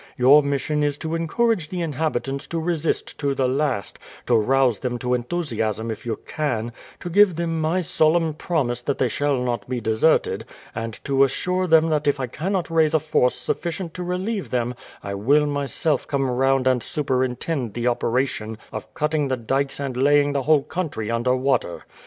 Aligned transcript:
Your 0.17 0.41
mission 0.41 0.81
is 0.81 0.97
to 0.97 1.13
encourage 1.13 1.69
the 1.69 1.83
inhabitants 1.83 2.47
to 2.47 2.59
resist 2.59 3.19
to 3.19 3.35
the 3.35 3.47
last, 3.47 3.99
to 4.25 4.35
rouse 4.35 4.79
them 4.79 4.97
to 4.97 5.13
enthusiasm 5.13 5.91
if 5.91 6.07
you 6.07 6.17
can, 6.25 6.73
to 7.01 7.07
give 7.07 7.35
them 7.35 7.61
my 7.61 7.81
solemn 7.81 8.33
promise 8.33 8.81
that 8.81 8.97
they 8.97 9.07
shall 9.09 9.39
not 9.43 9.69
be 9.69 9.79
deserted, 9.79 10.43
and 10.73 10.99
to 11.03 11.23
assure 11.23 11.67
them 11.67 11.89
that 11.89 12.07
if 12.07 12.19
I 12.19 12.25
cannot 12.25 12.71
raise 12.71 12.95
a 12.95 12.99
force 12.99 13.35
sufficient 13.35 13.93
to 13.93 14.01
relieve 14.01 14.49
them 14.49 14.73
I 15.03 15.13
will 15.13 15.45
myself 15.45 16.07
come 16.07 16.27
round 16.31 16.65
and 16.65 16.81
superintend 16.81 17.75
the 17.75 17.85
operation 17.85 18.57
of 18.71 18.91
cutting 18.95 19.27
the 19.27 19.37
dykes 19.37 19.79
and 19.79 19.95
laying 19.95 20.33
the 20.33 20.41
whole 20.41 20.63
country 20.63 21.11
under 21.11 21.35
water. 21.35 21.83